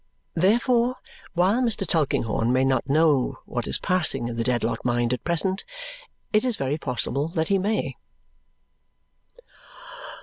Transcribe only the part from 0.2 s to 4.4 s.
Therefore, while Mr. Tulkinghorn may not know what is passing in